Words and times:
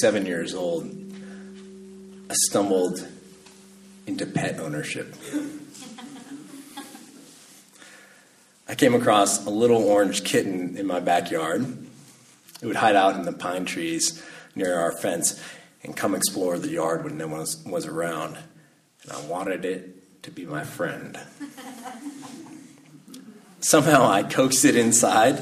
seven 0.00 0.26
years 0.26 0.54
old, 0.54 0.84
I 2.28 2.34
stumbled 2.34 3.06
into 4.06 4.26
pet 4.26 4.58
ownership. 4.58 5.14
I 8.68 8.74
came 8.74 8.94
across 8.94 9.44
a 9.46 9.50
little 9.50 9.82
orange 9.82 10.22
kitten 10.22 10.76
in 10.76 10.86
my 10.86 11.00
backyard. 11.00 11.66
It 12.62 12.66
would 12.66 12.76
hide 12.76 12.94
out 12.94 13.16
in 13.16 13.22
the 13.22 13.32
pine 13.32 13.64
trees 13.64 14.22
near 14.54 14.78
our 14.78 14.92
fence 14.92 15.42
and 15.82 15.96
come 15.96 16.14
explore 16.14 16.58
the 16.58 16.68
yard 16.68 17.04
when 17.04 17.16
no 17.16 17.26
one 17.26 17.40
was, 17.40 17.64
was 17.64 17.86
around. 17.86 18.38
And 19.02 19.12
I 19.12 19.20
wanted 19.22 19.64
it 19.64 20.22
to 20.22 20.30
be 20.30 20.46
my 20.46 20.62
friend. 20.62 21.18
Somehow 23.60 24.08
I 24.08 24.22
coaxed 24.22 24.64
it 24.64 24.76
inside. 24.76 25.38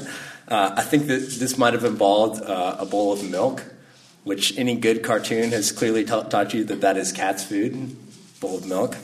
Uh, 0.47 0.73
I 0.75 0.81
think 0.81 1.07
that 1.07 1.19
this 1.19 1.57
might 1.57 1.73
have 1.73 1.85
involved 1.85 2.41
uh, 2.41 2.77
a 2.79 2.85
bowl 2.85 3.13
of 3.13 3.23
milk, 3.29 3.63
which 4.23 4.57
any 4.57 4.75
good 4.75 5.03
cartoon 5.03 5.51
has 5.51 5.71
clearly 5.71 6.03
ta- 6.03 6.23
taught 6.23 6.53
you 6.53 6.63
that 6.65 6.81
that 6.81 6.97
is 6.97 7.11
cat's 7.11 7.43
food. 7.43 7.73
And 7.73 7.97
bowl 8.39 8.57
of 8.57 8.65
milk. 8.65 8.95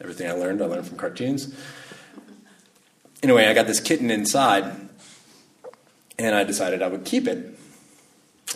Everything 0.00 0.28
I 0.28 0.32
learned, 0.32 0.62
I 0.62 0.66
learned 0.66 0.86
from 0.86 0.96
cartoons. 0.96 1.54
Anyway, 3.22 3.46
I 3.46 3.54
got 3.54 3.66
this 3.66 3.80
kitten 3.80 4.10
inside, 4.10 4.64
and 6.18 6.34
I 6.34 6.44
decided 6.44 6.82
I 6.82 6.88
would 6.88 7.04
keep 7.04 7.26
it. 7.26 7.58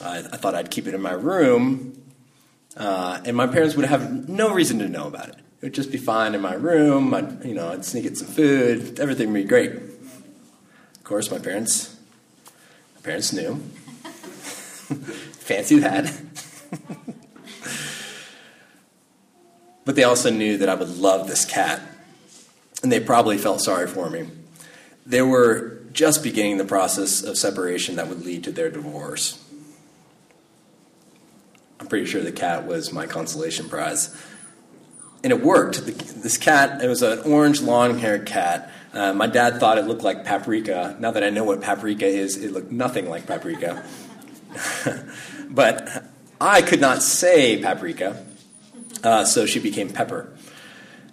I, 0.00 0.18
I 0.18 0.36
thought 0.36 0.54
I'd 0.54 0.70
keep 0.70 0.86
it 0.86 0.94
in 0.94 1.02
my 1.02 1.12
room, 1.12 2.00
uh, 2.76 3.20
and 3.24 3.36
my 3.36 3.48
parents 3.48 3.74
would 3.74 3.86
have 3.86 4.28
no 4.28 4.54
reason 4.54 4.78
to 4.78 4.88
know 4.88 5.08
about 5.08 5.30
it. 5.30 5.34
It 5.60 5.66
would 5.66 5.74
just 5.74 5.90
be 5.90 5.98
fine 5.98 6.34
in 6.34 6.40
my 6.40 6.54
room. 6.54 7.12
I'd, 7.12 7.44
you 7.44 7.54
know, 7.54 7.68
I'd 7.68 7.84
sneak 7.84 8.04
it 8.04 8.16
some 8.16 8.28
food. 8.28 9.00
Everything 9.00 9.32
would 9.32 9.42
be 9.42 9.44
great. 9.44 9.72
Of 9.72 11.04
course, 11.04 11.30
my 11.30 11.38
parents, 11.38 11.96
my 12.94 13.00
parents 13.02 13.32
knew. 13.32 13.60
Fancy 15.32 15.78
that. 15.80 16.12
but 19.84 19.96
they 19.96 20.04
also 20.04 20.30
knew 20.30 20.58
that 20.58 20.68
I 20.68 20.74
would 20.74 20.96
love 20.96 21.28
this 21.28 21.44
cat, 21.44 21.80
and 22.82 22.90
they 22.90 23.00
probably 23.00 23.38
felt 23.38 23.60
sorry 23.60 23.86
for 23.86 24.08
me. 24.10 24.28
They 25.04 25.22
were 25.22 25.80
just 25.92 26.22
beginning 26.22 26.56
the 26.56 26.64
process 26.64 27.22
of 27.22 27.36
separation 27.36 27.96
that 27.96 28.08
would 28.08 28.24
lead 28.24 28.44
to 28.44 28.52
their 28.52 28.70
divorce. 28.70 29.42
I'm 31.80 31.86
pretty 31.86 32.06
sure 32.06 32.22
the 32.22 32.32
cat 32.32 32.66
was 32.66 32.92
my 32.92 33.06
consolation 33.06 33.68
prize. 33.68 34.16
And 35.24 35.32
it 35.32 35.42
worked. 35.42 35.84
This 35.84 36.38
cat, 36.38 36.82
it 36.82 36.88
was 36.88 37.02
an 37.02 37.20
orange 37.20 37.60
long 37.60 37.98
haired 37.98 38.26
cat. 38.26 38.72
Uh, 38.92 39.12
my 39.12 39.26
dad 39.26 39.58
thought 39.58 39.78
it 39.78 39.86
looked 39.86 40.02
like 40.02 40.24
paprika. 40.24 40.96
Now 41.00 41.10
that 41.12 41.24
I 41.24 41.30
know 41.30 41.44
what 41.44 41.60
paprika 41.60 42.06
is, 42.06 42.36
it 42.36 42.52
looked 42.52 42.70
nothing 42.70 43.08
like 43.08 43.26
paprika. 43.26 43.84
but 45.50 46.04
I 46.40 46.62
could 46.62 46.80
not 46.80 47.02
say 47.02 47.62
paprika, 47.62 48.24
uh, 49.02 49.24
so 49.24 49.46
she 49.46 49.60
became 49.60 49.90
Pepper. 49.90 50.32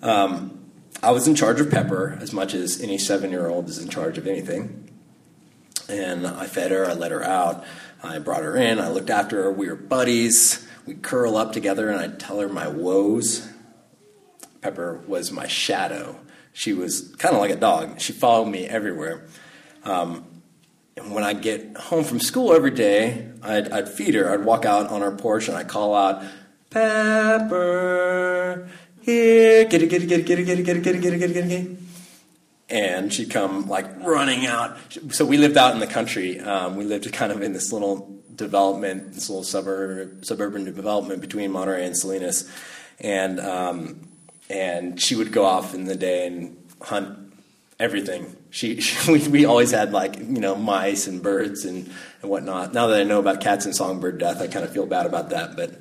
Um, 0.01 0.59
I 1.01 1.11
was 1.11 1.27
in 1.27 1.35
charge 1.35 1.59
of 1.61 1.71
Pepper 1.71 2.17
as 2.21 2.33
much 2.33 2.53
as 2.53 2.81
any 2.81 2.97
seven 2.97 3.31
year 3.31 3.47
old 3.47 3.69
is 3.69 3.77
in 3.79 3.89
charge 3.89 4.17
of 4.17 4.27
anything. 4.27 4.89
And 5.87 6.27
I 6.27 6.45
fed 6.45 6.71
her, 6.71 6.85
I 6.85 6.93
let 6.93 7.11
her 7.11 7.23
out, 7.23 7.63
I 8.03 8.19
brought 8.19 8.43
her 8.43 8.55
in, 8.55 8.79
I 8.79 8.89
looked 8.89 9.09
after 9.09 9.43
her. 9.43 9.51
We 9.51 9.67
were 9.67 9.75
buddies. 9.75 10.67
We'd 10.85 11.01
curl 11.01 11.37
up 11.37 11.53
together 11.53 11.89
and 11.89 11.99
I'd 11.99 12.19
tell 12.19 12.39
her 12.39 12.49
my 12.49 12.67
woes. 12.67 13.47
Pepper 14.61 15.01
was 15.07 15.31
my 15.31 15.47
shadow. 15.47 16.19
She 16.53 16.73
was 16.73 17.13
kind 17.17 17.35
of 17.35 17.41
like 17.41 17.51
a 17.51 17.55
dog. 17.55 18.01
She 18.01 18.11
followed 18.13 18.47
me 18.47 18.65
everywhere. 18.65 19.25
Um, 19.83 20.25
and 20.99 21.13
when 21.13 21.23
I 21.23 21.33
get 21.33 21.77
home 21.77 22.03
from 22.03 22.19
school 22.19 22.53
every 22.53 22.71
day, 22.71 23.29
I'd, 23.41 23.71
I'd 23.71 23.89
feed 23.89 24.15
her. 24.15 24.31
I'd 24.31 24.43
walk 24.43 24.65
out 24.65 24.89
on 24.89 25.01
our 25.01 25.11
porch 25.11 25.47
and 25.47 25.57
I'd 25.57 25.67
call 25.67 25.95
out, 25.95 26.23
Pepper, 26.69 28.69
here, 29.01 29.65
get 29.65 29.81
it, 29.81 29.89
get 29.89 30.03
it, 30.03 30.07
get 30.07 30.19
it, 30.19 30.25
get 30.25 30.39
it, 30.39 30.45
get 30.45 30.59
it, 30.59 30.63
get 30.63 30.77
it, 30.77 30.83
get 30.83 30.95
it, 30.95 31.01
get 31.01 31.13
it, 31.13 31.19
get 31.19 31.29
it, 31.29 31.33
get 31.33 31.51
it. 31.51 31.77
And 32.69 33.11
she'd 33.11 33.31
come 33.31 33.67
like 33.67 33.87
running 34.05 34.45
out. 34.45 34.77
So 35.11 35.25
we 35.25 35.37
lived 35.37 35.57
out 35.57 35.73
in 35.73 35.79
the 35.79 35.87
country. 35.87 36.39
Um, 36.39 36.75
we 36.75 36.83
lived 36.83 37.11
kind 37.11 37.31
of 37.31 37.41
in 37.41 37.53
this 37.53 37.73
little 37.73 38.15
development, 38.35 39.13
this 39.13 39.29
little 39.29 39.43
suburb, 39.43 40.23
suburban 40.23 40.65
development 40.65 41.21
between 41.21 41.51
Monterey 41.51 41.85
and 41.85 41.97
Salinas, 41.97 42.49
and 42.99 43.39
um, 43.39 44.07
and 44.49 45.01
she 45.01 45.15
would 45.15 45.31
go 45.31 45.45
off 45.45 45.73
in 45.73 45.85
the 45.85 45.95
day 45.95 46.27
and 46.27 46.57
hunt 46.81 47.28
everything. 47.79 48.35
She, 48.49 48.81
she 48.81 49.11
we, 49.11 49.27
we 49.27 49.45
always 49.45 49.71
had 49.71 49.91
like 49.91 50.17
you 50.17 50.39
know 50.39 50.55
mice 50.55 51.07
and 51.07 51.21
birds 51.21 51.65
and 51.65 51.91
and 52.21 52.29
whatnot. 52.29 52.73
Now 52.73 52.87
that 52.87 52.99
I 52.99 53.03
know 53.03 53.19
about 53.19 53.41
cats 53.41 53.65
and 53.65 53.75
songbird 53.75 54.17
death, 54.17 54.41
I 54.41 54.47
kind 54.47 54.65
of 54.65 54.73
feel 54.73 54.85
bad 54.85 55.05
about 55.05 55.29
that, 55.29 55.55
but 55.55 55.79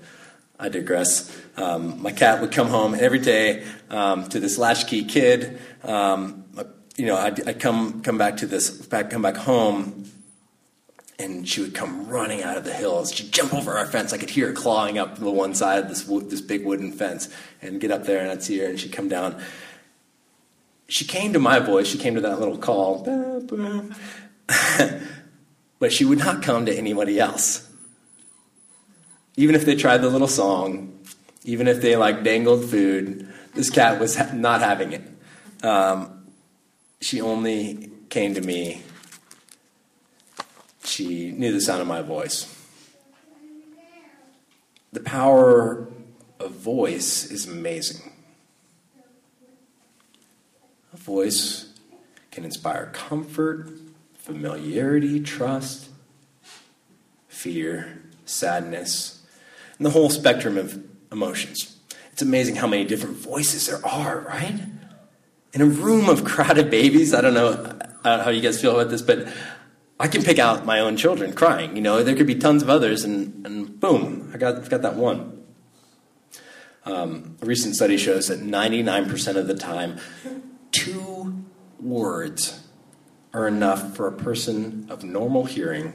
I 0.59 0.69
digress. 0.69 1.37
Um, 1.57 2.03
my 2.03 2.13
cat 2.13 2.41
would 2.41 2.53
come 2.53 2.69
home 2.69 2.95
every 2.95 3.19
day 3.19 3.65
um, 3.91 4.29
to 4.29 4.41
this 4.41 4.59
latchkey 4.59 5.05
kid. 5.05 5.61
Um, 5.85 6.45
you 6.97 7.07
know, 7.07 7.17
I'd, 7.17 7.49
I'd, 7.49 7.61
come 7.61 8.03
come 8.03 8.19
back 8.19 8.39
to 8.39 8.47
this, 8.47 8.71
back, 8.71 9.11
come 9.11 9.23
back 9.23 9.37
home, 9.37 10.11
and 11.17 11.49
she 11.49 11.61
would 11.61 11.75
come 11.75 12.09
running 12.09 12.43
out 12.43 12.57
of 12.57 12.65
the 12.65 12.73
hills. 12.73 13.13
She'd 13.13 13.31
jump 13.31 13.55
over 13.55 13.79
our 13.79 13.87
fence. 13.87 14.13
I 14.13 14.19
could 14.19 14.31
hear 14.31 14.49
her 14.49 14.53
clawing 14.53 14.99
up 14.99 15.17
the 15.17 15.31
one 15.31 15.55
side 15.55 15.79
of 15.79 15.89
this 15.89 16.03
this 16.29 16.41
big 16.41 16.65
wooden 16.65 16.91
fence, 16.91 17.29
and 17.63 17.81
get 17.81 17.93
up 17.93 18.05
there, 18.05 18.21
and 18.21 18.31
I'd 18.31 18.43
see 18.43 18.59
her, 18.59 18.67
and 18.67 18.81
she'd 18.81 18.93
come 18.93 19.09
down. 19.09 19.41
She 20.89 21.05
came 21.05 21.33
to 21.35 21.39
my 21.39 21.59
voice. 21.59 21.87
She 21.87 21.99
came 21.99 22.15
to 22.15 22.21
that 22.23 22.41
little 22.41 22.59
call, 22.59 23.05
but 25.79 25.93
she 25.93 26.05
would 26.05 26.19
not 26.19 26.43
come 26.43 26.67
to 26.67 26.75
anybody 26.75 27.21
else 27.21 27.69
even 29.39 29.55
if 29.55 29.65
they 29.65 29.77
tried 29.77 29.99
the 29.99 30.11
little 30.11 30.27
song, 30.27 30.99
even 31.45 31.69
if 31.69 31.81
they 31.81 31.95
like 31.95 32.25
dangled 32.25 32.69
food, 32.69 33.33
this 33.55 33.71
cat 33.71 34.01
was 34.01 34.19
not 34.33 34.61
having 34.61 34.93
it. 34.93 35.03
Um, 35.63 36.27
she 37.01 37.21
only 37.21 37.89
came 38.09 38.35
to 38.35 38.41
me. 38.41 38.83
She 40.83 41.31
knew 41.31 41.53
the 41.53 41.61
sound 41.61 41.81
of 41.81 41.87
my 41.87 42.03
voice. 42.03 42.53
The 44.93 45.01
power 45.01 45.87
of 46.41 46.51
voice 46.51 47.31
is 47.31 47.47
amazing. 47.47 48.11
A 50.93 50.97
voice 50.97 51.73
can 52.31 52.45
inspire 52.45 52.91
comfort, 52.93 53.69
familiarity, 54.15 55.21
trust, 55.21 55.91
fear, 57.29 58.03
sadness 58.25 59.19
and 59.79 59.87
the 59.87 59.91
whole 59.91 60.11
spectrum 60.11 60.59
of 60.59 60.85
emotions. 61.11 61.77
It's 62.13 62.23
amazing 62.23 62.57
how 62.57 62.67
many 62.67 62.85
different 62.85 63.17
voices 63.17 63.67
there 63.67 63.85
are, 63.87 64.21
right? 64.21 64.61
In 65.53 65.61
a 65.61 65.67
room 65.67 66.09
of 66.09 66.25
crowded 66.25 66.71
babies, 66.71 67.15
I 67.15 67.21
don't 67.21 67.35
know 67.35 67.79
how 68.05 68.31
you 68.31 68.41
guys 68.41 68.61
feel 68.61 68.79
about 68.79 68.91
this, 68.91 69.03
but 69.03 69.29
I 70.01 70.09
can 70.09 70.23
pick 70.23 70.39
out 70.39 70.67
my 70.67 70.81
own 70.81 70.97
children 70.97 71.33
crying. 71.33 71.77
You 71.77 71.83
know, 71.83 72.03
there 72.03 72.15
could 72.15 72.27
be 72.27 72.35
tons 72.35 72.63
of 72.63 72.71
others, 72.71 73.05
and, 73.05 73.47
and 73.47 73.81
boom, 73.81 74.31
I 74.35 74.37
got, 74.37 74.57
I've 74.57 74.69
got 74.69 74.83
that 74.83 74.97
one. 74.97 75.45
Um, 76.85 77.37
a 77.43 77.47
recent 77.47 77.77
study 77.77 77.99
shows 77.99 78.29
that 78.29 78.41
99% 78.41 79.37
of 79.37 79.47
the 79.47 79.55
time, 79.55 79.99
two 80.71 81.45
words 81.81 82.67
are 83.33 83.47
enough 83.47 83.95
for 83.97 84.07
a 84.07 84.13
person 84.13 84.87
of 84.91 85.05
normal 85.05 85.45
hearing 85.45 85.93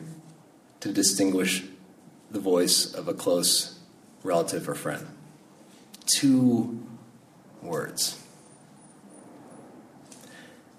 to 0.79 0.91
distinguish 0.91 1.63
the 2.31 2.39
voice 2.39 2.93
of 2.93 3.07
a 3.07 3.13
close 3.13 3.79
relative 4.23 4.67
or 4.67 4.75
friend. 4.75 5.05
Two 6.05 6.85
words. 7.61 8.19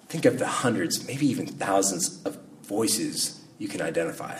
Think 0.08 0.24
of 0.24 0.38
the 0.38 0.46
hundreds, 0.46 1.06
maybe 1.06 1.26
even 1.26 1.46
thousands 1.46 2.22
of 2.24 2.38
voices 2.62 3.42
you 3.58 3.68
can 3.68 3.80
identify. 3.80 4.38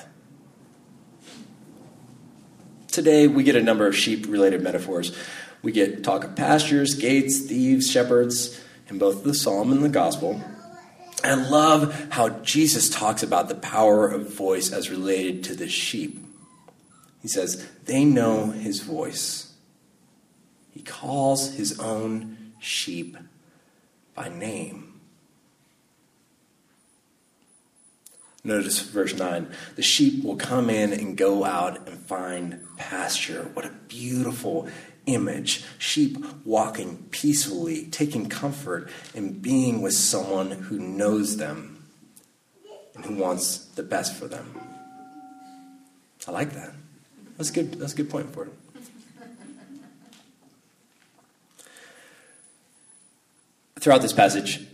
Today, 2.88 3.26
we 3.26 3.42
get 3.42 3.56
a 3.56 3.62
number 3.62 3.86
of 3.86 3.96
sheep 3.96 4.26
related 4.28 4.62
metaphors. 4.62 5.16
We 5.62 5.72
get 5.72 6.04
talk 6.04 6.24
of 6.24 6.36
pastures, 6.36 6.94
gates, 6.94 7.40
thieves, 7.40 7.90
shepherds, 7.90 8.60
in 8.88 8.98
both 8.98 9.25
the 9.25 9.34
psalm 9.34 9.72
and 9.72 9.82
the 9.82 9.88
gospel. 9.88 10.42
I 11.22 11.34
love 11.34 12.08
how 12.10 12.28
Jesus 12.40 12.90
talks 12.90 13.22
about 13.22 13.48
the 13.48 13.54
power 13.54 14.06
of 14.08 14.28
voice 14.28 14.72
as 14.72 14.90
related 14.90 15.44
to 15.44 15.54
the 15.54 15.69
sheep. 15.69 16.22
He 17.22 17.28
says, 17.28 17.66
they 17.86 18.04
know 18.04 18.50
his 18.50 18.81
voice. 18.81 19.54
He 20.70 20.82
calls 20.82 21.54
his 21.54 21.78
own 21.81 22.52
sheep 22.58 23.16
by 24.14 24.28
name. 24.28 25.00
Notice 28.46 28.81
verse 28.81 29.14
9 29.14 29.48
the 29.76 29.82
sheep 29.82 30.22
will 30.22 30.36
come 30.36 30.69
in 30.69 30.92
and 30.92 31.16
go 31.16 31.44
out 31.44 31.88
and 31.88 31.98
find 31.98 32.60
pasture. 32.76 33.50
What 33.54 33.64
a 33.64 33.70
beautiful 33.88 34.69
image. 35.06 35.64
Sheep 35.78 36.18
walking 36.44 37.08
peacefully, 37.10 37.86
taking 37.86 38.28
comfort 38.28 38.88
in 39.14 39.38
being 39.38 39.82
with 39.82 39.94
someone 39.94 40.50
who 40.50 40.78
knows 40.78 41.36
them 41.36 41.84
and 42.94 43.04
who 43.04 43.16
wants 43.16 43.58
the 43.58 43.82
best 43.82 44.14
for 44.14 44.26
them. 44.26 44.58
I 46.26 46.30
like 46.30 46.52
that. 46.52 46.72
That's 47.36 47.50
good, 47.50 47.74
that's 47.74 47.92
a 47.92 47.96
good 47.96 48.10
point 48.10 48.32
for 48.32 48.44
it. 48.44 48.52
Throughout 53.80 54.00
this 54.00 54.14
passage, 54.14 54.66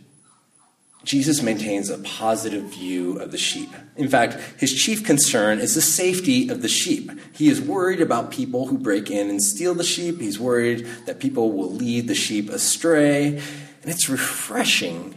Jesus 1.11 1.43
maintains 1.43 1.91
a 1.91 1.99
positive 1.99 2.63
view 2.67 3.19
of 3.19 3.33
the 3.33 3.37
sheep. 3.37 3.69
In 3.97 4.09
fact, 4.09 4.35
his 4.61 4.73
chief 4.73 5.05
concern 5.05 5.59
is 5.59 5.75
the 5.75 5.81
safety 5.81 6.49
of 6.49 6.63
the 6.63 6.69
sheep. 6.69 7.11
He 7.33 7.49
is 7.49 7.61
worried 7.61 8.01
about 8.01 8.31
people 8.31 8.69
who 8.69 8.79
break 8.79 9.11
in 9.11 9.29
and 9.29 9.43
steal 9.43 9.75
the 9.75 9.83
sheep. 9.83 10.21
He's 10.21 10.39
worried 10.39 10.87
that 11.07 11.19
people 11.19 11.51
will 11.51 11.69
lead 11.69 12.07
the 12.07 12.15
sheep 12.15 12.49
astray. 12.49 13.39
And 13.83 13.91
it's 13.91 14.09
refreshing 14.09 15.17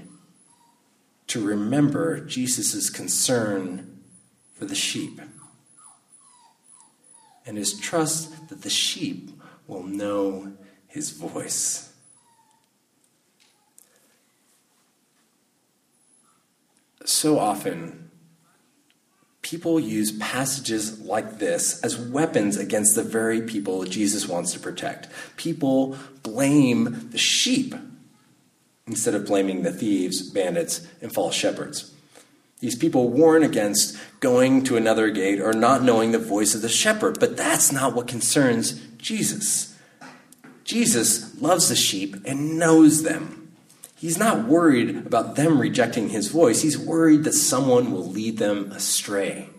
to 1.28 1.45
remember 1.45 2.22
Jesus' 2.22 2.90
concern 2.90 4.01
for 4.56 4.66
the 4.66 4.74
sheep 4.74 5.22
and 7.45 7.56
his 7.56 7.80
trust 7.80 8.50
that 8.50 8.63
the 8.63 8.69
sheep 8.72 9.30
will 9.68 9.84
know 9.84 10.54
his 10.88 11.12
voice. 11.12 11.93
So 17.06 17.40
often, 17.40 18.12
people 19.42 19.80
use 19.80 20.12
passages 20.14 21.00
like 21.02 21.40
this 21.40 21.82
as 21.82 21.98
weapons 21.98 22.58
against 22.58 22.96
the 22.96 23.04
very 23.04 23.42
people 23.42 23.84
Jesus 23.84 24.28
wants 24.28 24.54
to 24.54 24.60
protect. 24.60 25.08
People 25.38 25.98
blame 26.24 27.10
the 27.12 27.18
sheep 27.18 27.76
instead 28.88 29.16
of 29.16 29.26
blaming 29.26 29.64
the 29.64 29.72
thieves, 29.72 30.30
bandits, 30.30 30.88
and 31.02 31.14
false 31.14 31.36
shepherds. 31.36 31.94
These 32.60 32.78
people 32.78 33.10
warn 33.10 33.44
against 33.44 33.98
going 34.22 34.64
to 34.64 34.78
another 34.78 35.10
gate 35.10 35.42
or 35.42 35.52
not 35.52 35.84
knowing 35.84 36.12
the 36.12 36.20
voice 36.20 36.56
of 36.56 36.62
the 36.62 36.70
shepherd, 36.70 37.20
but 37.20 37.36
that's 37.36 37.72
not 37.74 37.94
what 37.94 38.08
concerns 38.08 38.80
Jesus. 38.98 39.78
Jesus 40.64 41.40
loves 41.42 41.68
the 41.68 41.76
sheep 41.76 42.16
and 42.26 42.58
knows 42.58 43.04
them. 43.04 43.43
He's 44.04 44.18
not 44.18 44.50
worried 44.50 45.08
about 45.08 45.38
them 45.38 45.62
rejecting 45.62 46.10
his 46.10 46.28
voice. 46.28 46.62
He's 46.62 46.78
worried 46.78 47.24
that 47.24 47.32
someone 47.32 47.94
will 47.94 48.06
lead 48.06 48.38
them 48.38 48.70
astray. 48.74 49.50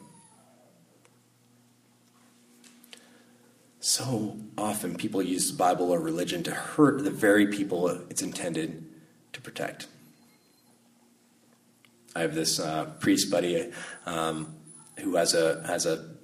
So 3.80 4.36
often, 4.58 4.96
people 4.96 5.22
use 5.22 5.50
the 5.50 5.56
Bible 5.56 5.90
or 5.90 5.98
religion 5.98 6.42
to 6.42 6.50
hurt 6.50 7.02
the 7.04 7.10
very 7.10 7.46
people 7.46 7.88
it's 8.10 8.20
intended 8.20 8.84
to 9.32 9.40
protect. 9.40 9.86
I 12.14 12.20
have 12.20 12.34
this 12.34 12.60
uh, 12.60 12.84
priest 13.00 13.30
buddy 13.30 13.72
um, 14.04 14.56
who 14.98 15.16
has 15.16 15.32
a 15.32 15.66
has 15.66 15.86
a 15.86 16.16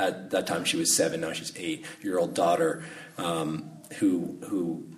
at 0.00 0.30
that 0.30 0.48
time 0.48 0.64
she 0.64 0.76
was 0.76 0.92
seven, 0.92 1.20
now 1.20 1.32
she's 1.32 1.52
eight 1.56 1.86
year 2.02 2.18
old 2.18 2.34
daughter 2.34 2.82
um, 3.16 3.70
who 4.00 4.38
who 4.48 4.88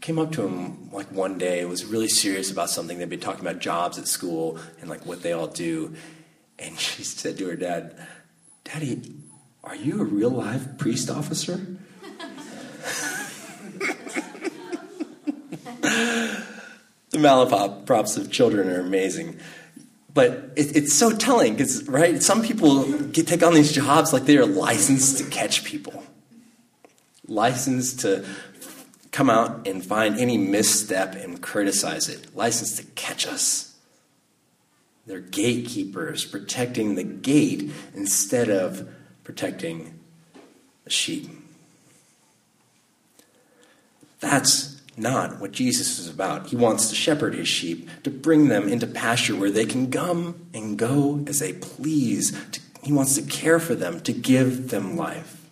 came 0.00 0.18
up 0.18 0.32
to 0.32 0.46
him 0.46 0.90
like 0.92 1.10
one 1.12 1.38
day, 1.38 1.64
was 1.64 1.84
really 1.84 2.08
serious 2.08 2.50
about 2.50 2.70
something. 2.70 2.98
They'd 2.98 3.08
been 3.08 3.20
talking 3.20 3.40
about 3.46 3.60
jobs 3.60 3.98
at 3.98 4.08
school 4.08 4.58
and 4.80 4.88
like 4.88 5.04
what 5.06 5.22
they 5.22 5.32
all 5.32 5.46
do. 5.46 5.94
And 6.58 6.78
she 6.78 7.02
said 7.02 7.38
to 7.38 7.48
her 7.48 7.56
dad, 7.56 7.94
Daddy, 8.64 9.14
are 9.62 9.76
you 9.76 10.00
a 10.00 10.04
real 10.04 10.30
live 10.30 10.78
priest 10.78 11.10
officer? 11.10 11.56
the 17.10 17.18
malaprops 17.18 18.16
of 18.16 18.30
children 18.30 18.68
are 18.68 18.80
amazing. 18.80 19.38
But 20.14 20.52
it, 20.56 20.74
it's 20.76 20.94
so 20.94 21.14
telling 21.14 21.52
because, 21.52 21.86
right, 21.88 22.22
some 22.22 22.42
people 22.42 22.90
get, 23.08 23.26
take 23.26 23.42
on 23.42 23.54
these 23.54 23.72
jobs 23.72 24.12
like 24.12 24.24
they 24.24 24.38
are 24.38 24.46
licensed 24.46 25.18
to 25.18 25.24
catch 25.24 25.62
people, 25.64 26.02
licensed 27.28 28.00
to 28.00 28.24
come 29.16 29.30
out 29.30 29.66
and 29.66 29.82
find 29.82 30.18
any 30.18 30.36
misstep 30.36 31.14
and 31.14 31.40
criticize 31.40 32.06
it, 32.06 32.36
licensed 32.36 32.76
to 32.76 32.84
catch 32.92 33.26
us. 33.26 33.74
They're 35.06 35.20
gatekeepers 35.20 36.26
protecting 36.26 36.96
the 36.96 37.02
gate 37.02 37.70
instead 37.94 38.50
of 38.50 38.86
protecting 39.24 39.98
the 40.84 40.90
sheep. 40.90 41.30
That's 44.20 44.82
not 44.98 45.40
what 45.40 45.52
Jesus 45.52 45.98
is 45.98 46.10
about. 46.10 46.48
He 46.48 46.56
wants 46.56 46.90
to 46.90 46.94
shepherd 46.94 47.34
his 47.34 47.48
sheep, 47.48 47.88
to 48.02 48.10
bring 48.10 48.48
them 48.48 48.68
into 48.68 48.86
pasture 48.86 49.34
where 49.34 49.50
they 49.50 49.64
can 49.64 49.90
come 49.90 50.46
and 50.52 50.76
go 50.76 51.24
as 51.26 51.38
they 51.38 51.54
please. 51.54 52.38
He 52.82 52.92
wants 52.92 53.14
to 53.14 53.22
care 53.22 53.60
for 53.60 53.74
them, 53.74 54.00
to 54.00 54.12
give 54.12 54.68
them 54.68 54.94
life. 54.94 55.45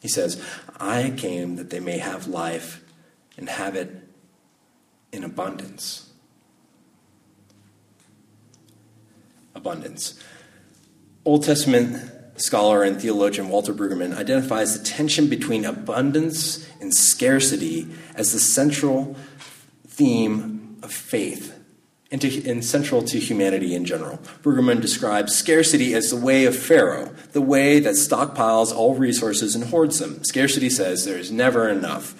He 0.00 0.08
says, 0.08 0.42
I 0.78 1.12
came 1.16 1.56
that 1.56 1.70
they 1.70 1.80
may 1.80 1.98
have 1.98 2.28
life 2.28 2.84
and 3.36 3.48
have 3.48 3.74
it 3.76 3.90
in 5.12 5.24
abundance. 5.24 6.10
Abundance. 9.54 10.22
Old 11.24 11.44
Testament 11.44 12.12
scholar 12.36 12.84
and 12.84 13.00
theologian 13.00 13.48
Walter 13.48 13.74
Brueggemann 13.74 14.16
identifies 14.16 14.78
the 14.78 14.84
tension 14.84 15.28
between 15.28 15.64
abundance 15.64 16.68
and 16.80 16.94
scarcity 16.94 17.88
as 18.14 18.32
the 18.32 18.38
central 18.38 19.16
theme 19.88 20.78
of 20.82 20.92
faith 20.92 21.57
and, 22.10 22.20
to, 22.22 22.50
and, 22.50 22.64
central 22.64 23.02
to 23.02 23.18
humanity 23.18 23.74
in 23.74 23.84
general. 23.84 24.18
Brueggemann 24.42 24.80
describes 24.80 25.34
scarcity 25.34 25.94
as 25.94 26.10
the 26.10 26.16
way 26.16 26.46
of 26.46 26.56
Pharaoh, 26.56 27.14
the 27.32 27.42
way 27.42 27.80
that 27.80 27.94
stockpiles 27.94 28.74
all 28.74 28.94
resources 28.94 29.54
and 29.54 29.64
hoards 29.64 29.98
them. 29.98 30.24
Scarcity 30.24 30.70
says 30.70 31.04
there 31.04 31.18
is 31.18 31.30
never 31.30 31.68
enough. 31.68 32.14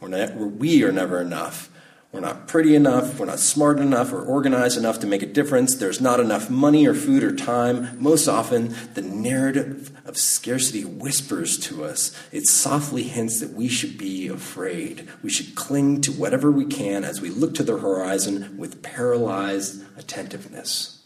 We're 0.00 0.26
we 0.36 0.84
are 0.84 0.92
never 0.92 1.20
enough. 1.20 1.71
We're 2.12 2.20
not 2.20 2.46
pretty 2.46 2.74
enough, 2.74 3.18
we're 3.18 3.24
not 3.24 3.40
smart 3.40 3.80
enough 3.80 4.12
or 4.12 4.20
organized 4.20 4.76
enough 4.76 5.00
to 5.00 5.06
make 5.06 5.22
a 5.22 5.26
difference. 5.26 5.74
There's 5.74 5.98
not 5.98 6.20
enough 6.20 6.50
money 6.50 6.86
or 6.86 6.92
food 6.92 7.24
or 7.24 7.34
time. 7.34 7.96
Most 7.98 8.28
often, 8.28 8.76
the 8.92 9.00
narrative 9.00 9.90
of 10.04 10.18
scarcity 10.18 10.84
whispers 10.84 11.58
to 11.60 11.84
us. 11.84 12.14
It 12.30 12.46
softly 12.46 13.04
hints 13.04 13.40
that 13.40 13.54
we 13.54 13.66
should 13.66 13.96
be 13.96 14.28
afraid. 14.28 15.08
We 15.22 15.30
should 15.30 15.54
cling 15.54 16.02
to 16.02 16.12
whatever 16.12 16.50
we 16.50 16.66
can 16.66 17.02
as 17.02 17.22
we 17.22 17.30
look 17.30 17.54
to 17.54 17.62
the 17.62 17.78
horizon 17.78 18.58
with 18.58 18.82
paralyzed 18.82 19.82
attentiveness. 19.96 21.02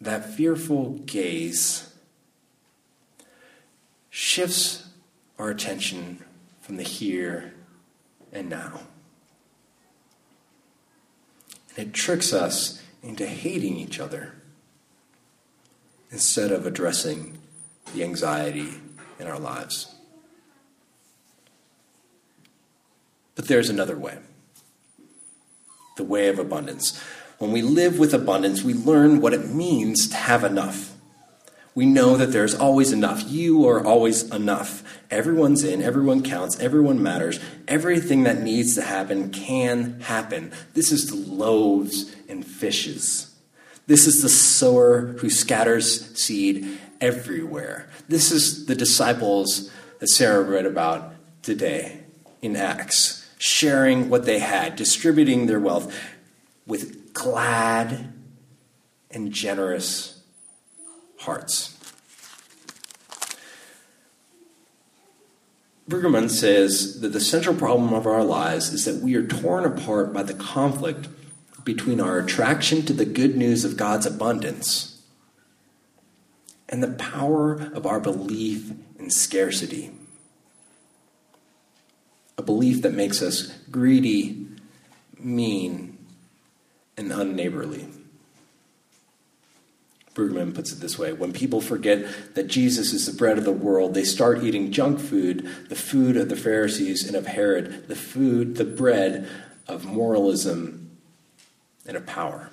That 0.00 0.24
fearful 0.24 1.00
gaze 1.04 1.92
shifts 4.08 4.83
our 5.44 5.50
attention 5.50 6.24
from 6.62 6.78
the 6.78 6.82
here 6.82 7.52
and 8.32 8.48
now. 8.48 8.80
And 11.76 11.88
it 11.88 11.92
tricks 11.92 12.32
us 12.32 12.82
into 13.02 13.26
hating 13.26 13.76
each 13.76 14.00
other 14.00 14.36
instead 16.10 16.50
of 16.50 16.66
addressing 16.66 17.36
the 17.94 18.02
anxiety 18.02 18.68
in 19.18 19.26
our 19.26 19.38
lives. 19.38 19.94
But 23.34 23.46
there's 23.46 23.68
another 23.68 23.98
way 23.98 24.16
the 25.98 26.04
way 26.04 26.28
of 26.28 26.38
abundance. 26.38 26.98
When 27.36 27.52
we 27.52 27.60
live 27.60 27.98
with 27.98 28.14
abundance, 28.14 28.62
we 28.62 28.72
learn 28.72 29.20
what 29.20 29.34
it 29.34 29.50
means 29.50 30.08
to 30.08 30.16
have 30.16 30.42
enough. 30.42 30.93
We 31.74 31.86
know 31.86 32.16
that 32.16 32.30
there's 32.30 32.54
always 32.54 32.92
enough. 32.92 33.24
You 33.26 33.66
are 33.68 33.84
always 33.84 34.30
enough. 34.30 34.84
Everyone's 35.10 35.64
in, 35.64 35.82
everyone 35.82 36.22
counts, 36.22 36.58
everyone 36.60 37.02
matters. 37.02 37.40
Everything 37.66 38.22
that 38.24 38.40
needs 38.42 38.76
to 38.76 38.82
happen 38.82 39.30
can 39.30 40.00
happen. 40.00 40.52
This 40.74 40.92
is 40.92 41.08
the 41.08 41.16
loaves 41.16 42.14
and 42.28 42.46
fishes. 42.46 43.34
This 43.88 44.06
is 44.06 44.22
the 44.22 44.28
sower 44.28 45.16
who 45.18 45.28
scatters 45.28 46.16
seed 46.16 46.78
everywhere. 47.00 47.88
This 48.08 48.30
is 48.30 48.66
the 48.66 48.76
disciples 48.76 49.70
that 49.98 50.08
Sarah 50.08 50.42
read 50.42 50.66
about 50.66 51.12
today 51.42 52.04
in 52.40 52.54
Acts, 52.54 53.28
sharing 53.38 54.08
what 54.08 54.26
they 54.26 54.38
had, 54.38 54.76
distributing 54.76 55.46
their 55.46 55.60
wealth 55.60 55.94
with 56.66 57.12
glad 57.12 58.12
and 59.10 59.32
generous 59.32 60.13
hearts. 61.24 61.76
Brueggemann 65.88 66.30
says 66.30 67.00
that 67.02 67.12
the 67.12 67.20
central 67.20 67.54
problem 67.54 67.92
of 67.92 68.06
our 68.06 68.24
lives 68.24 68.72
is 68.72 68.86
that 68.86 69.02
we 69.02 69.14
are 69.16 69.26
torn 69.26 69.66
apart 69.66 70.14
by 70.14 70.22
the 70.22 70.32
conflict 70.32 71.08
between 71.62 72.00
our 72.00 72.18
attraction 72.18 72.82
to 72.86 72.92
the 72.92 73.04
good 73.04 73.36
news 73.36 73.64
of 73.64 73.76
God's 73.76 74.06
abundance 74.06 75.02
and 76.68 76.82
the 76.82 76.92
power 76.92 77.70
of 77.74 77.86
our 77.86 78.00
belief 78.00 78.72
in 78.98 79.10
scarcity. 79.10 79.90
A 82.38 82.42
belief 82.42 82.82
that 82.82 82.94
makes 82.94 83.22
us 83.22 83.52
greedy, 83.70 84.46
mean, 85.18 85.98
and 86.96 87.12
unneighborly. 87.12 87.93
Brueggemann 90.14 90.54
puts 90.54 90.72
it 90.72 90.80
this 90.80 90.98
way 90.98 91.12
When 91.12 91.32
people 91.32 91.60
forget 91.60 92.06
that 92.34 92.46
Jesus 92.46 92.92
is 92.92 93.06
the 93.06 93.12
bread 93.12 93.38
of 93.38 93.44
the 93.44 93.52
world, 93.52 93.94
they 93.94 94.04
start 94.04 94.42
eating 94.42 94.72
junk 94.72 95.00
food, 95.00 95.48
the 95.68 95.76
food 95.76 96.16
of 96.16 96.28
the 96.28 96.36
Pharisees 96.36 97.06
and 97.06 97.16
of 97.16 97.26
Herod, 97.26 97.88
the 97.88 97.96
food, 97.96 98.56
the 98.56 98.64
bread 98.64 99.28
of 99.66 99.84
moralism 99.84 100.98
and 101.86 101.96
of 101.96 102.06
power. 102.06 102.50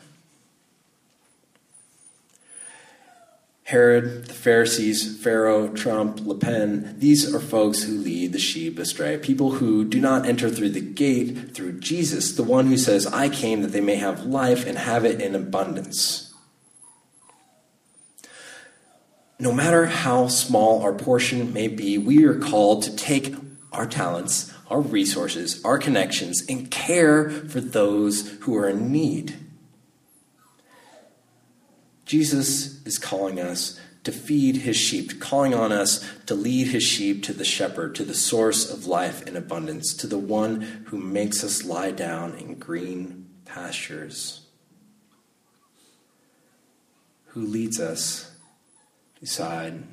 Herod, 3.64 4.26
the 4.26 4.34
Pharisees, 4.34 5.18
Pharaoh, 5.24 5.70
Trump, 5.70 6.20
Le 6.28 6.36
Pen, 6.36 6.94
these 7.00 7.34
are 7.34 7.40
folks 7.40 7.84
who 7.84 7.94
lead 7.94 8.34
the 8.34 8.40
sheep 8.40 8.78
astray. 8.78 9.18
People 9.18 9.52
who 9.52 9.86
do 9.86 10.02
not 10.02 10.26
enter 10.26 10.50
through 10.50 10.72
the 10.72 10.82
gate 10.82 11.56
through 11.56 11.80
Jesus, 11.80 12.34
the 12.34 12.44
one 12.44 12.66
who 12.66 12.78
says, 12.78 13.08
I 13.08 13.30
came 13.30 13.62
that 13.62 13.72
they 13.72 13.80
may 13.80 13.96
have 13.96 14.26
life 14.26 14.68
and 14.68 14.78
have 14.78 15.06
it 15.06 15.22
in 15.22 15.36
abundance. 15.36 16.31
No 19.42 19.52
matter 19.52 19.88
how 19.88 20.28
small 20.28 20.84
our 20.84 20.94
portion 20.94 21.52
may 21.52 21.68
be, 21.68 21.98
we 21.98 22.26
are 22.26 22.38
called 22.38 22.84
to 22.84 22.96
take 22.96 23.34
our 23.72 23.88
talents, 23.88 24.54
our 24.70 24.80
resources, 24.80 25.60
our 25.66 25.80
connections, 25.80 26.44
and 26.48 26.70
care 26.70 27.32
for 27.32 27.60
those 27.60 28.38
who 28.42 28.56
are 28.56 28.70
in 28.70 28.92
need. 28.92 29.34
Jesus 32.06 32.86
is 32.86 33.00
calling 33.00 33.40
us 33.40 33.80
to 34.04 34.12
feed 34.12 34.58
his 34.58 34.78
sheep, 34.78 35.20
calling 35.20 35.56
on 35.56 35.72
us 35.72 36.08
to 36.28 36.36
lead 36.36 36.68
his 36.68 36.84
sheep 36.84 37.24
to 37.24 37.34
the 37.34 37.44
shepherd, 37.44 37.96
to 37.96 38.04
the 38.04 38.14
source 38.14 38.72
of 38.72 38.86
life 38.86 39.26
and 39.26 39.36
abundance, 39.36 39.96
to 39.96 40.06
the 40.06 40.20
one 40.20 40.62
who 40.86 41.00
makes 41.00 41.44
us 41.44 41.66
lie 41.66 41.90
down 41.90 42.36
in 42.36 42.60
green 42.60 43.28
pastures, 43.46 44.46
who 47.30 47.42
leads 47.42 47.80
us 47.80 48.31
beside 49.22 49.84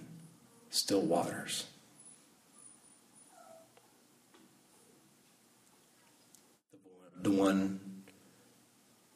still 0.70 1.02
waters. 1.02 1.66
The 7.22 7.30
one 7.30 7.80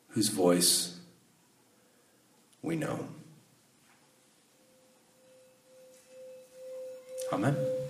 whose 0.08 0.28
voice 0.28 1.00
we 2.60 2.76
know. 2.76 3.08
Amen. 7.32 7.81